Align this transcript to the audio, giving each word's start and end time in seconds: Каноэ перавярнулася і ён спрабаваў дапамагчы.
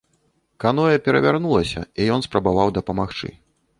Каноэ 0.63 0.95
перавярнулася 1.07 1.85
і 1.99 2.09
ён 2.17 2.25
спрабаваў 2.29 2.73
дапамагчы. 2.79 3.29